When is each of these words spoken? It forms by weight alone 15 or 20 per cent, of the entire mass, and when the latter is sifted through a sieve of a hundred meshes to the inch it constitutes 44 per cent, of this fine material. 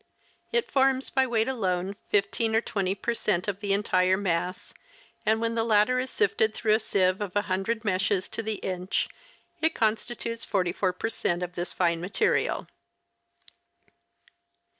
It 0.51 0.71
forms 0.71 1.11
by 1.11 1.27
weight 1.27 1.47
alone 1.47 1.95
15 2.09 2.55
or 2.55 2.61
20 2.61 2.95
per 2.95 3.13
cent, 3.13 3.47
of 3.47 3.59
the 3.59 3.71
entire 3.71 4.17
mass, 4.17 4.73
and 5.27 5.39
when 5.39 5.53
the 5.53 5.63
latter 5.63 5.99
is 5.99 6.09
sifted 6.09 6.55
through 6.55 6.73
a 6.73 6.79
sieve 6.79 7.21
of 7.21 7.35
a 7.35 7.43
hundred 7.43 7.85
meshes 7.85 8.27
to 8.29 8.41
the 8.41 8.55
inch 8.65 9.09
it 9.61 9.75
constitutes 9.75 10.43
44 10.43 10.93
per 10.93 11.09
cent, 11.09 11.43
of 11.43 11.53
this 11.53 11.71
fine 11.71 12.01
material. 12.01 12.65